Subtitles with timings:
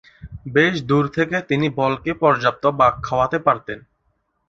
[0.53, 3.79] বেশ দূর থেকে তিনি বলকে পর্যাপ্ত বাঁক খাওয়াতে পারতেন।